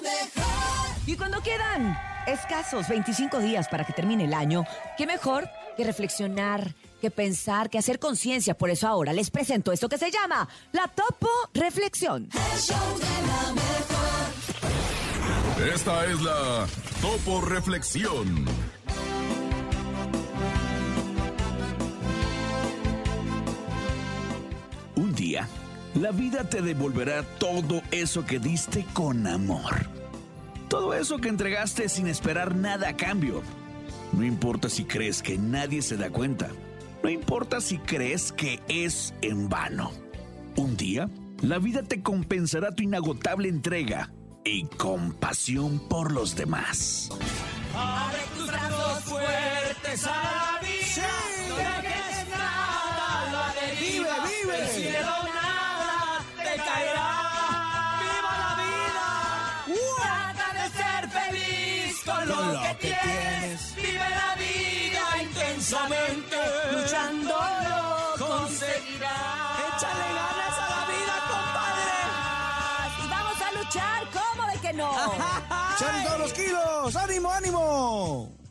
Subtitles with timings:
[0.00, 0.96] mejor.
[1.06, 1.96] Y cuando quedan
[2.26, 4.64] escasos 25 días para que termine el año,
[4.96, 8.56] qué mejor que reflexionar, que pensar, que hacer conciencia.
[8.56, 12.28] Por eso ahora les presento esto que se llama la Topo Reflexión.
[12.32, 13.76] El show de la mejor.
[15.74, 16.66] Esta es la
[17.00, 18.46] Topo Reflexión.
[24.96, 25.48] Un día,
[25.96, 29.88] la vida te devolverá todo eso que diste con amor.
[30.68, 33.42] Todo eso que entregaste sin esperar nada a cambio.
[34.12, 36.48] No importa si crees que nadie se da cuenta.
[37.02, 39.92] No importa si crees que es en vano.
[40.56, 41.08] Un día,
[41.40, 44.12] la vida te compensará tu inagotable entrega
[44.44, 47.08] y compasión por los demás.
[47.74, 51.08] Abre tus brazos fuertes a la vida.
[51.48, 54.14] No dejes nada a la deriva.
[54.24, 54.90] Vive, vive.
[54.90, 55.15] Cielo
[62.16, 63.74] con lo, que, que tienes.
[63.76, 66.36] Vive la vida intensamente.
[66.72, 67.76] Luchándolo
[68.18, 69.58] conseguirás.
[69.68, 71.14] Échale ganas a la vida,
[73.04, 74.90] Y vamos a luchar, ¿cómo de que no?
[75.76, 76.96] ¡Echan todos los kilos!
[76.96, 78.45] ¡Ánimo, ánimo!